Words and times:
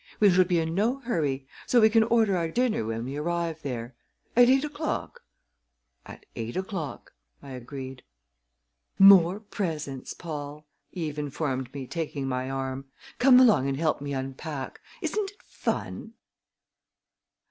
"We 0.19 0.31
shall 0.31 0.45
be 0.45 0.57
in 0.57 0.73
no 0.73 0.97
hurry; 1.01 1.45
so 1.67 1.79
we 1.79 1.91
can 1.91 2.01
order 2.01 2.35
our 2.35 2.47
dinner 2.49 2.85
when 2.85 3.05
we 3.05 3.17
arrive 3.17 3.61
there. 3.61 3.93
At 4.35 4.49
eight 4.49 4.63
o'clock?" 4.63 5.21
"At 6.07 6.25
eight 6.35 6.57
o'clock!" 6.57 7.13
I 7.43 7.51
agreed. 7.51 8.01
"More 8.97 9.39
presents, 9.39 10.15
Paul!" 10.15 10.65
Eve 10.91 11.19
informed 11.19 11.71
me, 11.71 11.85
taking 11.85 12.25
my 12.27 12.49
arm. 12.49 12.85
"Come 13.19 13.39
along 13.39 13.67
and 13.67 13.77
help 13.77 14.01
me 14.01 14.11
unpack! 14.11 14.81
Isn't 15.03 15.29
it 15.29 15.43
fun?" 15.43 16.13